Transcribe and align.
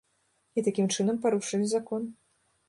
І 0.59 0.63
такім 0.67 0.87
чынам 0.95 1.19
парушылі 1.27 1.69
закон. 1.75 2.09